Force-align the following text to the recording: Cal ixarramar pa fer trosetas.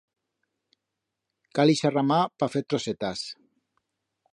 Cal 1.59 1.75
ixarramar 1.75 2.21
pa 2.39 2.51
fer 2.55 2.67
trosetas. 2.69 3.27